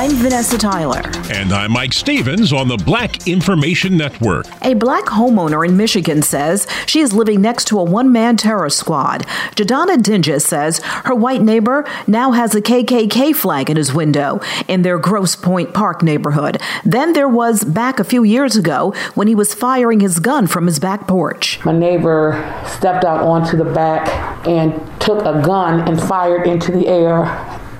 I'm 0.00 0.12
Vanessa 0.12 0.56
Tyler. 0.56 1.02
And 1.28 1.52
I'm 1.52 1.72
Mike 1.72 1.92
Stevens 1.92 2.52
on 2.52 2.68
the 2.68 2.76
Black 2.76 3.26
Information 3.26 3.96
Network. 3.96 4.46
A 4.62 4.74
black 4.74 5.06
homeowner 5.06 5.66
in 5.66 5.76
Michigan 5.76 6.22
says 6.22 6.68
she 6.86 7.00
is 7.00 7.12
living 7.12 7.40
next 7.40 7.64
to 7.66 7.80
a 7.80 7.82
one 7.82 8.12
man 8.12 8.36
terror 8.36 8.70
squad. 8.70 9.26
Jadonna 9.56 10.00
Dinges 10.00 10.44
says 10.44 10.78
her 10.78 11.16
white 11.16 11.42
neighbor 11.42 11.84
now 12.06 12.30
has 12.30 12.54
a 12.54 12.62
KKK 12.62 13.34
flag 13.34 13.70
in 13.70 13.76
his 13.76 13.92
window 13.92 14.40
in 14.68 14.82
their 14.82 15.00
Grosse 15.00 15.34
Pointe 15.34 15.74
Park 15.74 16.00
neighborhood. 16.00 16.62
Then 16.84 17.12
there 17.12 17.28
was 17.28 17.64
back 17.64 17.98
a 17.98 18.04
few 18.04 18.22
years 18.22 18.54
ago 18.54 18.94
when 19.16 19.26
he 19.26 19.34
was 19.34 19.52
firing 19.52 19.98
his 19.98 20.20
gun 20.20 20.46
from 20.46 20.66
his 20.66 20.78
back 20.78 21.08
porch. 21.08 21.58
My 21.64 21.76
neighbor 21.76 22.62
stepped 22.68 23.04
out 23.04 23.22
onto 23.22 23.56
the 23.56 23.64
back 23.64 24.46
and 24.46 24.80
took 25.00 25.24
a 25.24 25.42
gun 25.42 25.88
and 25.88 26.00
fired 26.00 26.46
into 26.46 26.70
the 26.70 26.86
air 26.86 27.24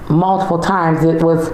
multiple 0.09 0.59
times. 0.59 1.05
It 1.05 1.23
was 1.23 1.53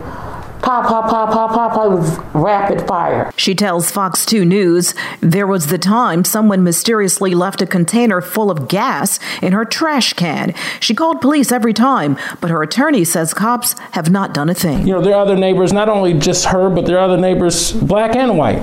pop, 0.65 0.87
pop, 0.87 1.11
pop, 1.11 1.31
pop, 1.31 1.53
pop, 1.53 1.75
pop. 1.75 1.87
It 1.87 1.91
was 1.91 2.19
rapid 2.33 2.87
fire. 2.89 3.31
She 3.37 3.55
tells 3.55 3.91
Fox 3.91 4.25
2 4.25 4.45
News 4.45 4.95
there 5.21 5.47
was 5.47 5.67
the 5.67 5.79
time 5.79 6.25
someone 6.25 6.65
mysteriously 6.65 7.35
left 7.35 7.61
a 7.61 7.67
container 7.67 8.23
full 8.23 8.51
of 8.51 8.67
gas 8.67 9.21
in 9.43 9.53
her 9.53 9.67
trash 9.67 10.15
can. 10.15 10.55
She 10.81 10.95
called 10.95 11.21
police 11.21 11.53
every 11.53 11.75
time, 11.75 12.17
but 12.41 12.51
her 12.51 12.63
attorney 12.63 13.05
says 13.05 13.35
cops 13.35 13.75
have 13.93 14.11
not 14.11 14.33
done 14.33 14.49
a 14.49 14.55
thing. 14.55 14.87
You 14.87 14.95
know, 14.95 15.03
there 15.03 15.15
are 15.15 15.23
other 15.23 15.37
neighbors, 15.37 15.73
not 15.73 15.89
only 15.91 16.15
just 16.15 16.47
her, 16.47 16.71
but 16.71 16.87
there 16.87 16.99
are 16.99 17.05
other 17.05 17.19
neighbors, 17.19 17.73
black 17.73 18.17
and 18.17 18.39
white, 18.39 18.61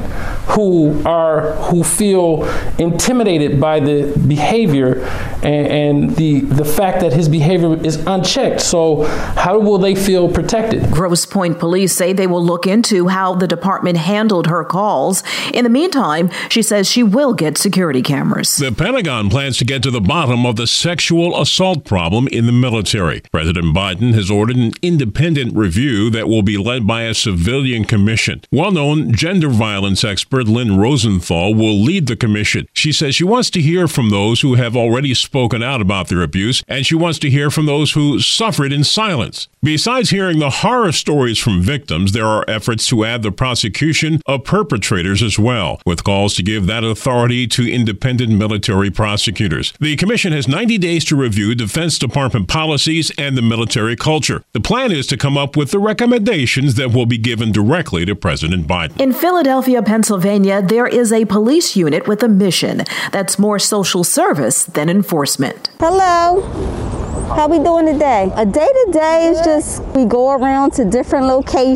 who 0.56 1.02
are 1.06 1.52
who 1.54 1.84
feel 1.84 2.46
intimidated 2.80 3.60
by 3.60 3.80
the 3.80 4.18
behavior 4.28 5.04
and, 5.44 5.68
and 5.68 6.16
the 6.16 6.42
the 6.42 6.66
fact 6.66 7.02
that 7.02 7.14
his 7.14 7.30
behavior 7.30 7.80
is 7.86 7.98
unchecked. 8.08 8.62
So 8.62 9.04
how 9.36 9.60
will 9.60 9.78
they 9.78 9.94
feel 9.94 10.32
protected? 10.32 10.92
Grosse 10.92 11.26
Pointe 11.26 11.60
police 11.60 11.91
say 11.92 12.14
they 12.14 12.28
will 12.28 12.44
look 12.44 12.66
into 12.66 13.08
how 13.10 13.36
the 13.36 13.48
department 13.48 13.98
handled 13.98 14.48
her 14.48 14.64
calls. 14.64 15.24
In 15.54 15.64
the 15.64 15.70
meantime, 15.70 16.30
she 16.50 16.62
says 16.62 16.90
she 16.90 17.04
will 17.04 17.34
get 17.34 17.58
security 17.58 18.02
cameras. 18.02 18.58
The 18.58 18.72
Pentagon 18.72 19.30
plans 19.30 19.58
to 19.58 19.66
get 19.66 19.84
to 19.84 19.92
the 19.92 20.02
bottom 20.02 20.46
of 20.46 20.56
the 20.56 20.68
sexual 20.68 21.40
assault 21.40 21.86
problem 21.86 22.28
in 22.28 22.46
the 22.46 22.52
military. 22.52 23.22
President 23.32 23.76
Biden 23.76 24.14
has 24.14 24.32
ordered 24.32 24.56
an 24.56 24.72
independent 24.82 25.56
review 25.56 26.10
that 26.10 26.28
will 26.28 26.42
be 26.42 26.58
led 26.58 26.88
by 26.88 27.04
a 27.04 27.14
civilian 27.14 27.86
commission. 27.86 28.42
Well 28.52 28.72
known 28.72 29.14
gender 29.14 29.50
violence 29.50 30.04
expert 30.04 30.48
Lynn 30.48 30.78
Rosenthal 30.78 31.54
will 31.54 31.80
lead 31.80 32.08
the 32.08 32.16
commission. 32.16 32.68
She 32.74 32.92
says 32.92 33.16
she 33.16 33.24
wants 33.24 33.50
to 33.52 33.62
hear 33.62 33.88
from 33.88 34.10
those 34.10 34.42
who 34.42 34.56
have 34.56 34.76
already 34.76 35.14
spoken 35.14 35.62
out 35.62 35.82
about 35.82 36.08
their 36.08 36.22
abuse, 36.22 36.64
and 36.68 36.86
she 36.86 36.96
wants 36.96 37.20
to 37.20 37.30
hear 37.30 37.50
from 37.50 37.66
those 37.66 37.92
who 37.94 38.20
suffered 38.20 38.72
in 38.72 38.84
silence. 38.84 39.48
Besides 39.64 40.10
hearing 40.10 40.40
the 40.40 40.50
horror 40.50 40.92
stories 40.92 41.38
from 41.38 41.62
victims, 41.62 41.81
victims, 41.82 42.12
there 42.12 42.28
are 42.28 42.46
efforts 42.48 42.86
to 42.86 43.04
add 43.04 43.24
the 43.24 43.32
prosecution 43.32 44.22
of 44.28 44.44
perpetrators 44.44 45.24
as 45.24 45.40
well, 45.40 45.82
with 45.84 46.04
calls 46.04 46.36
to 46.36 46.44
give 46.44 46.68
that 46.68 46.84
authority 46.84 47.48
to 47.48 47.68
independent 47.68 48.32
military 48.32 48.92
prosecutors. 48.92 49.74
The 49.80 49.96
commission 49.96 50.32
has 50.32 50.48
90 50.48 50.78
days 50.78 51.04
to 51.06 51.16
review 51.16 51.56
Defense 51.56 51.98
Department 51.98 52.48
policies 52.48 53.12
and 53.18 53.36
the 53.36 53.42
military 53.42 53.96
culture. 53.96 54.44
The 54.54 54.60
plan 54.60 54.92
is 54.92 55.08
to 55.08 55.18
come 55.18 55.40
up 55.40 55.58
with 55.58 55.72
the 55.72 55.80
recommendations 55.80 56.76
that 56.76 56.94
will 56.94 57.08
be 57.08 57.18
given 57.18 57.52
directly 57.52 58.06
to 58.06 58.16
President 58.16 58.68
Biden. 58.68 59.02
In 59.02 59.12
Philadelphia, 59.12 59.82
Pennsylvania, 59.82 60.62
there 60.62 60.86
is 60.86 61.12
a 61.12 61.26
police 61.26 61.76
unit 61.76 62.08
with 62.08 62.22
a 62.22 62.30
mission 62.30 62.84
that's 63.12 63.40
more 63.40 63.58
social 63.58 64.04
service 64.04 64.66
than 64.66 64.88
enforcement. 64.88 65.72
Hello. 65.80 66.42
How 67.36 67.48
we 67.48 67.60
doing 67.60 67.86
today? 67.86 68.30
A 68.36 68.46
day 68.46 68.68
to 68.68 68.92
day 68.92 69.28
is 69.28 69.40
just 69.40 69.82
we 69.96 70.04
go 70.04 70.32
around 70.32 70.72
to 70.72 70.84
different 70.84 71.28
locations 71.28 71.71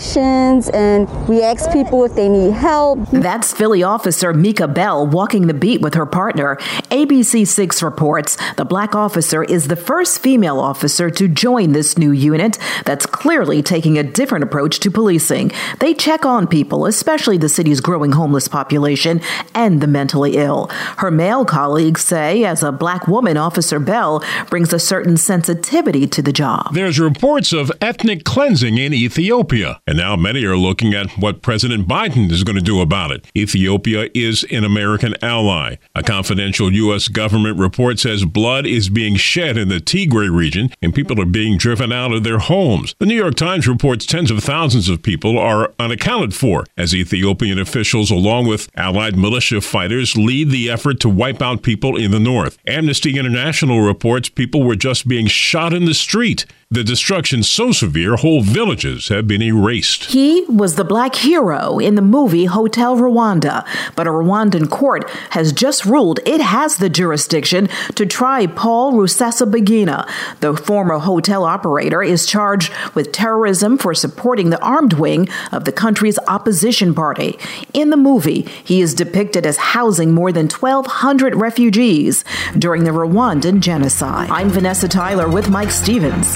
and 0.73 1.27
we 1.27 1.41
ask 1.41 1.71
people 1.71 2.03
if 2.03 2.15
they 2.15 2.27
need 2.27 2.51
help. 2.51 2.99
That's 3.11 3.53
Philly 3.53 3.83
officer 3.83 4.33
Mika 4.33 4.67
Bell 4.67 5.07
walking 5.07 5.47
the 5.47 5.53
beat 5.53 5.81
with 5.81 5.93
her 5.93 6.05
partner. 6.05 6.57
ABC6 6.91 7.81
reports 7.81 8.37
the 8.53 8.65
black 8.65 8.95
officer 8.95 9.43
is 9.43 9.67
the 9.67 9.75
first 9.75 10.21
female 10.21 10.59
officer 10.59 11.09
to 11.09 11.27
join 11.27 11.71
this 11.71 11.97
new 11.97 12.11
unit 12.11 12.57
that's 12.85 13.05
clearly 13.05 13.63
taking 13.63 13.97
a 13.97 14.03
different 14.03 14.43
approach 14.43 14.79
to 14.81 14.91
policing. 14.91 15.51
They 15.79 15.93
check 15.93 16.25
on 16.25 16.47
people, 16.47 16.85
especially 16.85 17.37
the 17.37 17.49
city's 17.49 17.81
growing 17.81 18.11
homeless 18.11 18.47
population 18.47 19.21
and 19.53 19.81
the 19.81 19.87
mentally 19.87 20.37
ill. 20.37 20.67
Her 20.97 21.11
male 21.11 21.45
colleagues 21.45 22.03
say 22.03 22.43
as 22.43 22.63
a 22.63 22.71
black 22.71 23.07
woman, 23.07 23.37
Officer 23.37 23.79
Bell 23.79 24.23
brings 24.49 24.73
a 24.73 24.79
certain 24.79 25.17
sensitivity 25.17 26.07
to 26.07 26.21
the 26.21 26.33
job. 26.33 26.73
There's 26.73 26.99
reports 26.99 27.53
of 27.53 27.71
ethnic 27.81 28.23
cleansing 28.23 28.77
in 28.77 28.93
Ethiopia, 28.93 29.79
and 29.87 29.97
now 29.97 30.15
many 30.15 30.43
are 30.45 30.57
looking 30.57 30.93
at 30.93 31.11
what 31.11 31.41
President 31.41 31.87
Biden 31.87 32.31
is 32.31 32.43
going 32.43 32.55
to 32.55 32.61
do 32.61 32.81
about 32.81 33.11
it. 33.11 33.25
Ethiopia 33.35 34.09
is 34.13 34.43
an 34.51 34.63
American 34.63 35.15
ally. 35.23 35.75
A 35.93 36.01
confidential 36.01 36.73
U.S. 36.73 37.07
government 37.07 37.59
report 37.59 37.99
says 37.99 38.25
blood 38.25 38.65
is 38.65 38.89
being 38.89 39.15
shed 39.15 39.57
in 39.57 39.69
the 39.69 39.79
Tigray 39.79 40.33
region 40.35 40.71
and 40.81 40.93
people 40.93 41.21
are 41.21 41.25
being 41.25 41.57
driven 41.57 41.91
out 41.91 42.11
of 42.11 42.23
their 42.23 42.39
homes. 42.39 42.95
The 42.99 43.05
New 43.05 43.15
York 43.15 43.35
Times 43.35 43.67
reports 43.67 44.05
tens 44.05 44.31
of 44.31 44.43
thousands 44.43 44.89
of 44.89 45.03
people 45.03 45.37
are 45.37 45.73
unaccounted 45.79 46.33
for 46.33 46.65
as 46.77 46.95
Ethiopian 46.95 47.59
officials, 47.59 48.09
along 48.09 48.47
with 48.47 48.69
allied 48.75 49.17
militia 49.17 49.61
fighters, 49.61 50.17
lead 50.17 50.49
the 50.49 50.69
effort 50.69 50.99
to 51.01 51.09
wipe 51.09 51.41
out 51.41 51.61
people 51.61 51.95
in 51.95 52.11
the 52.11 52.19
north. 52.19 52.57
Amnesty 52.67 53.17
International 53.19 53.81
reports 53.81 54.29
people 54.29 54.63
were 54.63 54.75
just 54.75 55.07
being 55.07 55.27
shot 55.27 55.73
in 55.73 55.85
the 55.85 55.93
street. 55.93 56.45
The 56.75 56.83
destruction 56.83 57.41
so 57.41 57.71
severe, 57.71 58.17
whole 58.17 58.41
villages 58.41 59.07
have 59.07 59.25
been 59.25 59.41
erased. 59.41 60.07
He 60.07 60.43
was 60.49 60.75
the 60.75 60.83
black 60.83 61.15
hero 61.15 61.79
in 61.79 61.95
the 61.95 62.01
movie 62.01 62.43
Hotel 62.43 62.97
Rwanda, 62.97 63.65
but 63.95 64.07
a 64.07 64.09
Rwandan 64.09 64.69
court 64.69 65.09
has 65.29 65.53
just 65.53 65.85
ruled 65.85 66.19
it 66.25 66.41
has 66.41 66.75
the 66.75 66.89
jurisdiction 66.89 67.69
to 67.95 68.05
try 68.05 68.45
Paul 68.45 68.91
Rusesabagina. 68.91 70.05
The 70.41 70.57
former 70.57 70.97
hotel 70.97 71.45
operator 71.45 72.03
is 72.03 72.25
charged 72.25 72.73
with 72.93 73.13
terrorism 73.13 73.77
for 73.77 73.93
supporting 73.93 74.49
the 74.49 74.61
armed 74.61 74.91
wing 74.91 75.29
of 75.53 75.63
the 75.63 75.71
country's 75.71 76.19
opposition 76.27 76.93
party. 76.93 77.39
In 77.73 77.89
the 77.89 77.95
movie, 77.95 78.41
he 78.65 78.81
is 78.81 78.93
depicted 78.93 79.45
as 79.45 79.55
housing 79.55 80.13
more 80.13 80.33
than 80.33 80.49
1,200 80.49 81.35
refugees 81.35 82.25
during 82.59 82.83
the 82.83 82.91
Rwandan 82.91 83.61
genocide. 83.61 84.29
I'm 84.29 84.49
Vanessa 84.49 84.89
Tyler 84.89 85.29
with 85.29 85.49
Mike 85.49 85.71
Stevens 85.71 86.35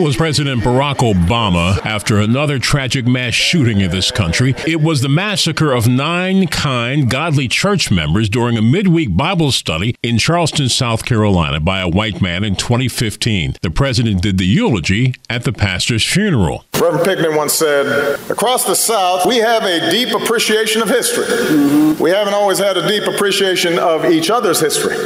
That 0.00 0.06
was 0.06 0.16
President 0.16 0.62
Barack 0.62 0.96
Obama 0.96 1.76
after 1.84 2.20
another 2.20 2.58
tragic 2.58 3.06
mass 3.06 3.34
shooting 3.34 3.82
in 3.82 3.90
this 3.90 4.10
country. 4.10 4.54
It 4.66 4.80
was 4.80 5.02
the 5.02 5.10
massacre 5.10 5.72
of 5.72 5.88
nine 5.88 6.46
kind, 6.46 7.10
godly 7.10 7.48
church 7.48 7.90
members 7.90 8.30
during 8.30 8.56
a 8.56 8.62
midweek 8.62 9.14
Bible 9.14 9.52
study 9.52 9.94
in 10.02 10.16
Charleston, 10.16 10.70
South 10.70 11.04
Carolina, 11.04 11.60
by 11.60 11.80
a 11.80 11.88
white 11.88 12.22
man 12.22 12.44
in 12.44 12.56
2015. 12.56 13.56
The 13.60 13.70
president 13.70 14.22
did 14.22 14.38
the 14.38 14.46
eulogy 14.46 15.16
at 15.28 15.44
the 15.44 15.52
pastor's 15.52 16.02
funeral. 16.02 16.64
Reverend 16.80 17.04
Pinckney 17.04 17.36
once 17.36 17.52
said, 17.52 18.18
Across 18.30 18.64
the 18.64 18.76
South, 18.76 19.26
we 19.26 19.36
have 19.36 19.64
a 19.64 19.90
deep 19.90 20.14
appreciation 20.14 20.80
of 20.80 20.88
history. 20.88 21.26
Mm-hmm. 21.26 22.02
We 22.02 22.08
haven't 22.08 22.32
always 22.32 22.58
had 22.58 22.78
a 22.78 22.88
deep 22.88 23.06
appreciation 23.06 23.78
of 23.78 24.06
each 24.06 24.30
other's 24.30 24.60
history. 24.60 24.96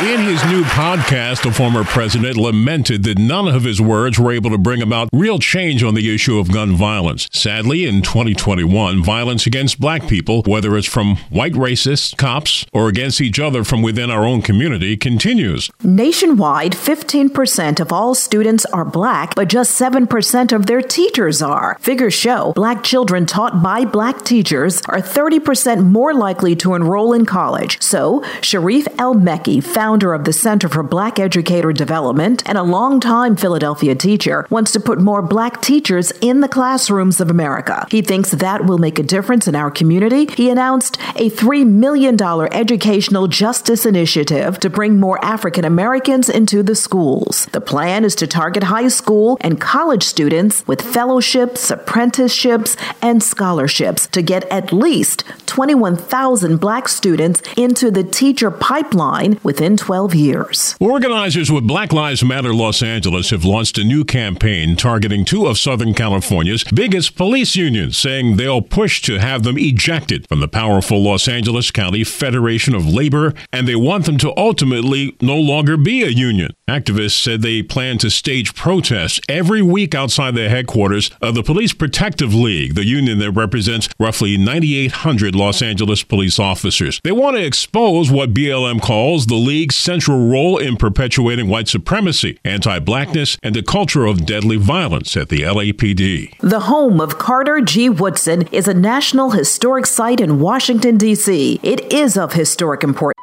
In 0.00 0.20
his 0.20 0.44
new 0.44 0.62
podcast, 0.62 1.42
the 1.42 1.50
former 1.50 1.82
president 1.82 2.36
lamented 2.36 3.02
that 3.02 3.18
none 3.18 3.48
of 3.48 3.64
his 3.64 3.80
words 3.80 4.16
were 4.16 4.30
able 4.30 4.50
to 4.50 4.56
bring 4.56 4.80
about 4.80 5.08
real 5.12 5.40
change 5.40 5.82
on 5.82 5.94
the 5.94 6.14
issue 6.14 6.38
of 6.38 6.52
gun 6.52 6.76
violence. 6.76 7.26
Sadly, 7.32 7.84
in 7.84 8.02
2021, 8.02 9.02
violence 9.02 9.44
against 9.44 9.80
black 9.80 10.06
people, 10.06 10.44
whether 10.46 10.76
it's 10.76 10.86
from 10.86 11.16
white 11.30 11.54
racists, 11.54 12.16
cops, 12.16 12.64
or 12.72 12.86
against 12.88 13.20
each 13.20 13.40
other 13.40 13.64
from 13.64 13.82
within 13.82 14.08
our 14.08 14.24
own 14.24 14.40
community, 14.40 14.96
continues. 14.96 15.68
Nationwide, 15.82 16.74
15% 16.74 17.80
of 17.80 17.92
all 17.92 18.14
students 18.14 18.64
are 18.66 18.84
black, 18.84 19.34
but 19.34 19.48
just 19.48 19.76
7% 19.80 20.52
of 20.52 20.66
their 20.66 20.80
teachers 20.80 21.42
are. 21.42 21.76
Figures 21.80 22.14
show 22.14 22.52
black 22.52 22.84
children 22.84 23.26
taught 23.26 23.64
by 23.64 23.84
black 23.84 24.24
teachers 24.24 24.80
are 24.82 24.98
30% 25.00 25.90
more 25.90 26.14
likely 26.14 26.54
to 26.54 26.74
enroll 26.74 27.12
in 27.12 27.26
college. 27.26 27.82
So, 27.82 28.22
Sharif 28.42 28.86
El 29.00 29.16
Mekki 29.16 29.60
found 29.60 29.87
founder 29.88 30.12
of 30.12 30.24
the 30.24 30.34
Center 30.34 30.68
for 30.68 30.82
Black 30.82 31.18
Educator 31.18 31.72
Development 31.72 32.42
and 32.44 32.58
a 32.58 32.62
longtime 32.62 33.36
Philadelphia 33.36 33.94
teacher, 33.94 34.46
wants 34.50 34.70
to 34.72 34.80
put 34.80 35.00
more 35.00 35.22
black 35.22 35.62
teachers 35.62 36.10
in 36.20 36.42
the 36.42 36.48
classrooms 36.48 37.22
of 37.22 37.30
America. 37.30 37.86
He 37.90 38.02
thinks 38.02 38.32
that 38.32 38.66
will 38.66 38.76
make 38.76 38.98
a 38.98 39.02
difference 39.02 39.48
in 39.48 39.54
our 39.54 39.70
community. 39.70 40.26
He 40.26 40.50
announced 40.50 40.98
a 41.16 41.30
$3 41.30 41.66
million 41.66 42.20
educational 42.52 43.28
justice 43.28 43.86
initiative 43.86 44.60
to 44.60 44.68
bring 44.68 45.00
more 45.00 45.24
African 45.24 45.64
Americans 45.64 46.28
into 46.28 46.62
the 46.62 46.74
schools. 46.74 47.46
The 47.52 47.62
plan 47.62 48.04
is 48.04 48.14
to 48.16 48.26
target 48.26 48.64
high 48.64 48.88
school 48.88 49.38
and 49.40 49.58
college 49.58 50.02
students 50.02 50.66
with 50.66 50.82
fellowships, 50.82 51.70
apprenticeships, 51.70 52.76
and 53.00 53.22
scholarships 53.22 54.06
to 54.08 54.20
get 54.20 54.44
at 54.50 54.70
least 54.70 55.24
21,000 55.46 56.58
black 56.58 56.88
students 56.88 57.40
into 57.56 57.90
the 57.90 58.04
teacher 58.04 58.50
pipeline 58.50 59.40
within 59.42 59.77
12 59.78 60.14
years. 60.14 60.76
Organizers 60.80 61.50
with 61.50 61.66
Black 61.66 61.92
Lives 61.92 62.24
Matter 62.24 62.52
Los 62.52 62.82
Angeles 62.82 63.30
have 63.30 63.44
launched 63.44 63.78
a 63.78 63.84
new 63.84 64.04
campaign 64.04 64.76
targeting 64.76 65.24
two 65.24 65.46
of 65.46 65.58
Southern 65.58 65.94
California's 65.94 66.64
biggest 66.64 67.16
police 67.16 67.56
unions, 67.56 67.96
saying 67.96 68.36
they'll 68.36 68.60
push 68.60 69.00
to 69.02 69.18
have 69.18 69.44
them 69.44 69.56
ejected 69.56 70.26
from 70.28 70.40
the 70.40 70.48
powerful 70.48 71.02
Los 71.02 71.28
Angeles 71.28 71.70
County 71.70 72.04
Federation 72.04 72.74
of 72.74 72.86
Labor, 72.86 73.34
and 73.52 73.66
they 73.66 73.76
want 73.76 74.04
them 74.04 74.18
to 74.18 74.36
ultimately 74.36 75.16
no 75.20 75.36
longer 75.36 75.76
be 75.76 76.02
a 76.02 76.08
union. 76.08 76.52
Activists 76.68 77.22
said 77.22 77.40
they 77.40 77.62
plan 77.62 77.98
to 77.98 78.10
stage 78.10 78.54
protests 78.54 79.20
every 79.28 79.62
week 79.62 79.94
outside 79.94 80.34
the 80.34 80.48
headquarters 80.48 81.10
of 81.22 81.34
the 81.34 81.42
Police 81.42 81.72
Protective 81.72 82.34
League, 82.34 82.74
the 82.74 82.84
union 82.84 83.18
that 83.20 83.32
represents 83.32 83.88
roughly 83.98 84.36
9,800 84.36 85.34
Los 85.34 85.62
Angeles 85.62 86.02
police 86.02 86.38
officers. 86.38 87.00
They 87.04 87.12
want 87.12 87.36
to 87.36 87.44
expose 87.44 88.10
what 88.10 88.34
BLM 88.34 88.82
calls 88.82 89.26
the 89.26 89.36
League's 89.68 89.76
central 89.76 90.30
role 90.30 90.56
in 90.56 90.76
perpetuating 90.76 91.46
white 91.46 91.68
supremacy, 91.68 92.38
anti 92.42 92.78
blackness, 92.78 93.36
and 93.42 93.54
a 93.54 93.62
culture 93.62 94.06
of 94.06 94.24
deadly 94.24 94.56
violence 94.56 95.14
at 95.14 95.28
the 95.28 95.42
LAPD. 95.42 96.38
The 96.38 96.60
home 96.60 97.02
of 97.02 97.18
Carter 97.18 97.60
G. 97.60 97.90
Woodson 97.90 98.48
is 98.50 98.66
a 98.66 98.72
National 98.72 99.30
Historic 99.30 99.84
Site 99.84 100.22
in 100.22 100.40
Washington, 100.40 100.96
D.C. 100.96 101.60
It 101.62 101.92
is 101.92 102.16
of 102.16 102.32
historic 102.32 102.82
importance. 102.82 103.22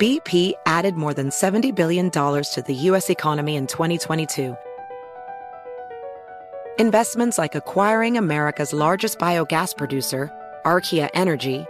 BP 0.00 0.54
added 0.64 0.96
more 0.96 1.12
than 1.12 1.28
$70 1.28 1.74
billion 1.74 2.10
to 2.10 2.64
the 2.66 2.74
U.S. 2.74 3.10
economy 3.10 3.56
in 3.56 3.66
2022. 3.66 4.56
Investments 6.78 7.36
like 7.36 7.54
acquiring 7.54 8.16
America's 8.16 8.72
largest 8.72 9.18
biogas 9.18 9.76
producer, 9.76 10.32
Archaea 10.64 11.10
Energy, 11.12 11.66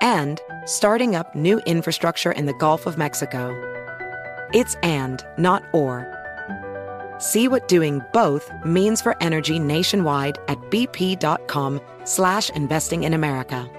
and 0.00 0.40
starting 0.64 1.14
up 1.14 1.34
new 1.34 1.58
infrastructure 1.60 2.32
in 2.32 2.46
the 2.46 2.54
Gulf 2.54 2.86
of 2.86 2.98
Mexico. 2.98 3.54
It's 4.52 4.74
and, 4.82 5.24
not 5.38 5.62
or. 5.72 6.06
See 7.18 7.48
what 7.48 7.68
doing 7.68 8.02
both 8.12 8.50
means 8.64 9.00
for 9.02 9.16
energy 9.20 9.58
nationwide 9.58 10.38
at 10.48 10.58
bp.com 10.70 11.80
slash 12.04 12.50
investing 12.50 13.04
in 13.04 13.14
America. 13.14 13.70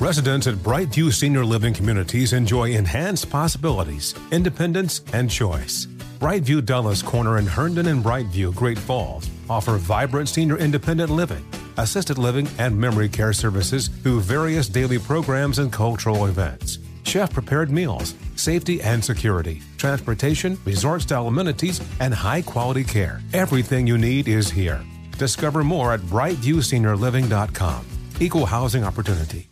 Residents 0.00 0.48
at 0.48 0.56
Brightview 0.56 1.12
Senior 1.12 1.44
Living 1.44 1.72
Communities 1.72 2.32
enjoy 2.32 2.72
enhanced 2.72 3.30
possibilities, 3.30 4.14
independence, 4.32 5.00
and 5.12 5.30
choice. 5.30 5.86
Brightview 6.18 6.64
Dulles 6.64 7.00
Corner 7.00 7.38
in 7.38 7.46
Herndon 7.46 7.86
and 7.86 8.04
Brightview, 8.04 8.54
Great 8.54 8.78
Falls 8.78 9.30
offer 9.48 9.76
vibrant 9.76 10.28
senior 10.28 10.56
independent 10.58 11.10
living, 11.10 11.44
assisted 11.76 12.18
living, 12.18 12.48
and 12.58 12.76
memory 12.76 13.08
care 13.08 13.32
services 13.32 13.88
through 13.88 14.20
various 14.20 14.68
daily 14.68 14.98
programs 14.98 15.58
and 15.58 15.72
cultural 15.72 16.26
events. 16.26 16.78
Chef 17.04 17.32
prepared 17.32 17.70
meals, 17.70 18.14
safety 18.36 18.80
and 18.82 19.04
security, 19.04 19.62
transportation, 19.76 20.58
resort 20.64 21.02
style 21.02 21.28
amenities, 21.28 21.80
and 22.00 22.14
high 22.14 22.42
quality 22.42 22.84
care. 22.84 23.20
Everything 23.32 23.86
you 23.86 23.98
need 23.98 24.28
is 24.28 24.50
here. 24.50 24.82
Discover 25.18 25.64
more 25.64 25.92
at 25.92 26.00
brightviewseniorliving.com. 26.00 27.86
Equal 28.20 28.46
housing 28.46 28.84
opportunity. 28.84 29.48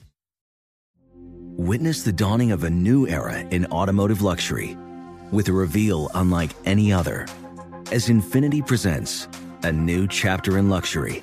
Witness 1.57 2.03
the 2.03 2.13
dawning 2.13 2.51
of 2.51 2.65
a 2.65 2.71
new 2.71 3.07
era 3.07 3.39
in 3.39 3.67
automotive 3.67 4.23
luxury 4.23 4.77
with 5.31 5.49
a 5.49 5.53
reveal 5.53 6.11
unlike 6.15 6.51
any 6.65 6.93
other 6.93 7.27
as 7.93 8.09
Infiniti 8.09 8.67
presents 8.67 9.29
a 9.65 9.71
new 9.71 10.09
chapter 10.09 10.57
in 10.57 10.71
luxury, 10.71 11.23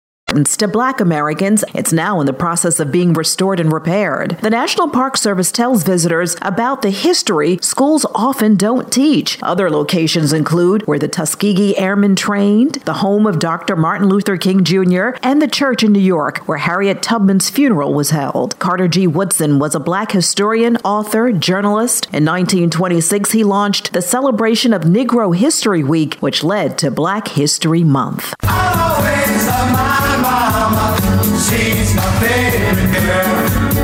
to 0.31 0.67
black 0.67 1.01
Americans, 1.01 1.63
it's 1.73 1.91
now 1.91 2.19
in 2.19 2.25
the 2.25 2.33
process 2.33 2.79
of 2.79 2.91
being 2.91 3.13
restored 3.13 3.59
and 3.59 3.71
repaired. 3.71 4.37
The 4.41 4.49
National 4.49 4.89
Park 4.89 5.17
Service 5.17 5.51
tells 5.51 5.83
visitors 5.83 6.35
about 6.41 6.81
the 6.81 6.89
history 6.89 7.59
schools 7.61 8.05
often 8.15 8.55
don't 8.55 8.91
teach. 8.91 9.37
Other 9.43 9.69
locations 9.69 10.31
include 10.33 10.87
where 10.87 10.99
the 10.99 11.07
Tuskegee 11.07 11.77
Airmen 11.77 12.15
trained, 12.15 12.75
the 12.85 12.93
home 12.93 13.27
of 13.27 13.39
Dr. 13.39 13.75
Martin 13.75 14.07
Luther 14.07 14.37
King 14.37 14.63
Jr., 14.63 15.17
and 15.21 15.41
the 15.41 15.47
church 15.47 15.83
in 15.83 15.91
New 15.91 15.99
York 15.99 16.39
where 16.47 16.59
Harriet 16.59 17.01
Tubman's 17.01 17.49
funeral 17.49 17.93
was 17.93 18.11
held. 18.11 18.57
Carter 18.59 18.87
G. 18.87 19.07
Woodson 19.07 19.59
was 19.59 19.75
a 19.75 19.79
black 19.79 20.11
historian, 20.11 20.77
author, 20.77 21.31
journalist. 21.31 22.05
In 22.07 22.25
1926, 22.25 23.31
he 23.31 23.43
launched 23.43 23.93
the 23.93 24.01
celebration 24.01 24.73
of 24.73 24.83
Negro 24.83 25.35
History 25.35 25.83
Week, 25.83 26.15
which 26.15 26.43
led 26.43 26.77
to 26.77 26.89
Black 26.91 27.27
History 27.27 27.83
Month. 27.83 28.33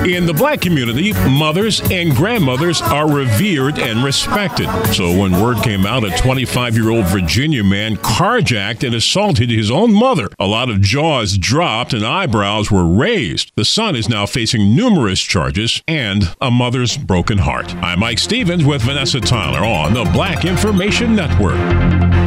In 0.07 0.25
the 0.25 0.33
black 0.33 0.61
community, 0.61 1.13
mothers 1.29 1.81
and 1.91 2.15
grandmothers 2.15 2.81
are 2.81 3.11
revered 3.11 3.77
and 3.77 4.03
respected. 4.03 4.69
So 4.93 5.17
when 5.17 5.41
word 5.41 5.57
came 5.63 5.85
out 5.85 6.03
a 6.03 6.15
25 6.17 6.75
year 6.75 6.89
old 6.89 7.05
Virginia 7.07 7.63
man 7.63 7.97
carjacked 7.97 8.85
and 8.85 8.95
assaulted 8.95 9.49
his 9.49 9.69
own 9.69 9.93
mother, 9.93 10.29
a 10.39 10.47
lot 10.47 10.69
of 10.69 10.81
jaws 10.81 11.37
dropped 11.37 11.93
and 11.93 12.05
eyebrows 12.05 12.71
were 12.71 12.87
raised. 12.87 13.51
The 13.55 13.65
son 13.65 13.95
is 13.95 14.07
now 14.07 14.25
facing 14.25 14.75
numerous 14.75 15.21
charges 15.21 15.83
and 15.87 16.35
a 16.39 16.49
mother's 16.49 16.97
broken 16.97 17.39
heart. 17.39 17.75
I'm 17.75 17.99
Mike 17.99 18.19
Stevens 18.19 18.63
with 18.63 18.81
Vanessa 18.81 19.19
Tyler 19.19 19.65
on 19.65 19.93
the 19.93 20.05
Black 20.13 20.45
Information 20.45 21.15
Network. 21.15 22.26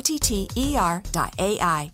O-T-T-E-R.ai. 0.00 1.92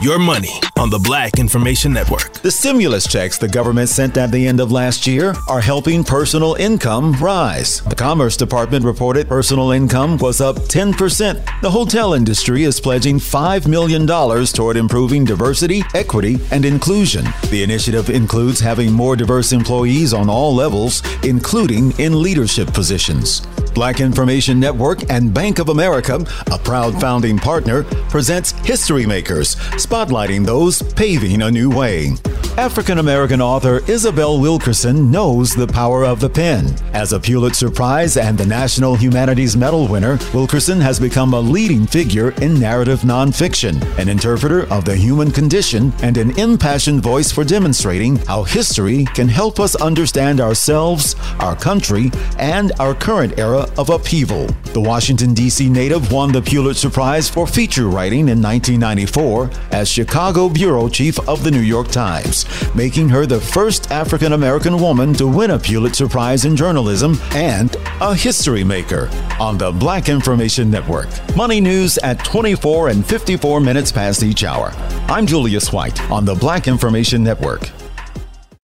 Your 0.00 0.18
money 0.18 0.60
on 0.78 0.88
the 0.88 0.98
Black 0.98 1.38
Information 1.38 1.92
Network. 1.92 2.32
The 2.34 2.50
stimulus 2.50 3.06
checks 3.06 3.36
the 3.36 3.48
government 3.48 3.90
sent 3.90 4.16
at 4.16 4.30
the 4.30 4.46
end 4.46 4.60
of 4.60 4.72
last 4.72 5.06
year 5.06 5.34
are 5.48 5.60
helping 5.60 6.02
personal 6.02 6.54
income 6.54 7.12
rise. 7.14 7.82
The 7.82 7.94
Commerce 7.94 8.38
Department 8.38 8.86
reported 8.86 9.28
personal 9.28 9.72
income 9.72 10.16
was 10.16 10.40
up 10.40 10.56
10%. 10.56 11.60
The 11.60 11.70
hotel 11.70 12.14
industry 12.14 12.62
is 12.62 12.80
pledging 12.80 13.18
$5 13.18 13.66
million 13.68 14.06
toward 14.06 14.78
improving 14.78 15.26
diversity, 15.26 15.82
equity, 15.94 16.38
and 16.50 16.64
inclusion. 16.64 17.26
The 17.50 17.62
initiative 17.62 18.08
includes 18.08 18.60
having 18.60 18.92
more 18.92 19.16
diverse 19.16 19.52
employees 19.52 20.14
on 20.14 20.30
all 20.30 20.54
levels, 20.54 21.02
including 21.22 21.92
in 21.98 22.22
leadership 22.22 22.72
positions. 22.72 23.46
Black 23.76 24.00
Information 24.00 24.58
Network 24.58 25.10
and 25.10 25.34
Bank 25.34 25.58
of 25.58 25.68
America, 25.68 26.24
a 26.50 26.58
proud 26.58 26.98
founding 26.98 27.36
partner, 27.36 27.82
presents 28.08 28.52
History 28.64 29.04
Makers 29.04 29.56
spotlighting 29.76 30.46
those 30.46 30.80
paving 30.94 31.42
a 31.42 31.50
new 31.50 31.68
way. 31.68 32.14
African 32.58 32.98
American 32.98 33.42
author 33.42 33.82
Isabel 33.86 34.40
Wilkerson 34.40 35.10
knows 35.10 35.54
the 35.54 35.66
power 35.66 36.06
of 36.06 36.20
the 36.20 36.30
pen. 36.30 36.74
As 36.94 37.12
a 37.12 37.20
Pulitzer 37.20 37.70
Prize 37.70 38.16
and 38.16 38.38
the 38.38 38.46
National 38.46 38.96
Humanities 38.96 39.58
Medal 39.58 39.86
winner, 39.86 40.18
Wilkerson 40.32 40.80
has 40.80 40.98
become 40.98 41.34
a 41.34 41.40
leading 41.40 41.86
figure 41.86 42.30
in 42.40 42.58
narrative 42.58 43.00
nonfiction, 43.00 43.82
an 43.98 44.08
interpreter 44.08 44.62
of 44.72 44.86
the 44.86 44.96
human 44.96 45.30
condition, 45.30 45.92
and 46.02 46.16
an 46.16 46.36
impassioned 46.38 47.02
voice 47.02 47.30
for 47.30 47.44
demonstrating 47.44 48.16
how 48.24 48.42
history 48.42 49.04
can 49.14 49.28
help 49.28 49.60
us 49.60 49.76
understand 49.76 50.40
ourselves, 50.40 51.14
our 51.38 51.56
country, 51.56 52.10
and 52.38 52.72
our 52.80 52.94
current 52.94 53.38
era 53.38 53.68
of 53.76 53.90
upheaval. 53.90 54.46
The 54.72 54.80
Washington, 54.80 55.34
D.C. 55.34 55.68
native 55.68 56.10
won 56.10 56.32
the 56.32 56.40
Pulitzer 56.40 56.88
Prize 56.88 57.28
for 57.28 57.46
feature 57.46 57.88
writing 57.88 58.28
in 58.28 58.40
1994 58.40 59.50
as 59.72 59.90
Chicago 59.90 60.48
bureau 60.48 60.88
chief 60.88 61.18
of 61.28 61.44
the 61.44 61.50
New 61.50 61.60
York 61.60 61.88
Times, 61.88 62.45
making 62.74 63.08
her 63.08 63.26
the 63.26 63.40
first 63.40 63.90
African 63.90 64.32
American 64.32 64.80
woman 64.80 65.12
to 65.14 65.26
win 65.26 65.50
a 65.50 65.58
Pulitzer 65.58 66.08
Prize 66.08 66.44
in 66.44 66.56
journalism 66.56 67.18
and 67.32 67.76
a 68.00 68.14
history 68.14 68.64
maker 68.64 69.08
on 69.38 69.58
the 69.58 69.72
Black 69.72 70.08
Information 70.08 70.70
Network. 70.70 71.08
Money 71.36 71.60
news 71.60 71.98
at 71.98 72.24
24 72.24 72.88
and 72.88 73.04
54 73.04 73.60
minutes 73.60 73.92
past 73.92 74.22
each 74.22 74.44
hour. 74.44 74.72
I'm 75.08 75.26
Julius 75.26 75.72
White 75.72 76.00
on 76.10 76.24
the 76.24 76.34
Black 76.34 76.68
Information 76.68 77.22
Network. 77.22 77.70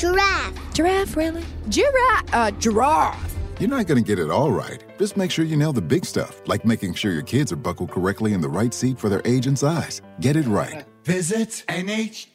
Giraffe. 0.00 0.72
giraffe, 0.72 1.14
really? 1.14 1.44
Giraffe, 1.68 2.24
uh, 2.32 2.50
giraffe. 2.52 3.36
You're 3.58 3.68
not 3.68 3.86
going 3.86 4.02
to 4.02 4.06
get 4.08 4.18
it 4.18 4.30
all 4.30 4.50
right. 4.50 4.82
Just 4.98 5.18
make 5.18 5.30
sure 5.30 5.44
you 5.44 5.58
nail 5.58 5.74
the 5.74 5.82
big 5.82 6.06
stuff, 6.06 6.40
like 6.46 6.64
making 6.64 6.94
sure 6.94 7.12
your 7.12 7.20
kids 7.20 7.52
are 7.52 7.56
buckled 7.56 7.90
correctly 7.90 8.32
in 8.32 8.40
the 8.40 8.48
right 8.48 8.72
seat 8.72 8.98
for 8.98 9.10
their 9.10 9.20
age 9.26 9.46
and 9.46 9.58
size. 9.58 10.00
Get 10.20 10.36
it 10.36 10.46
right. 10.46 10.86
Visit 11.04 11.64
NHTSA.gov 11.68 12.30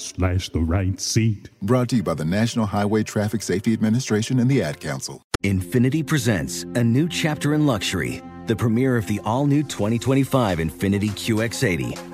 slash 0.00 0.50
the 0.50 0.60
right 0.60 1.00
seat. 1.00 1.48
Brought 1.62 1.88
to 1.88 1.96
you 1.96 2.02
by 2.02 2.12
the 2.12 2.26
National 2.26 2.66
Highway 2.66 3.02
Traffic 3.02 3.40
Safety 3.40 3.72
Administration 3.72 4.40
and 4.40 4.50
the 4.50 4.62
Ad 4.62 4.80
Council. 4.80 5.22
Infiniti 5.42 6.06
presents 6.06 6.64
a 6.74 6.84
new 6.84 7.08
chapter 7.08 7.54
in 7.54 7.64
luxury, 7.66 8.20
the 8.46 8.56
premiere 8.56 8.98
of 8.98 9.06
the 9.06 9.18
all 9.24 9.46
new 9.46 9.62
2025 9.62 10.58
Infiniti 10.58 11.10
QX80, 11.10 12.13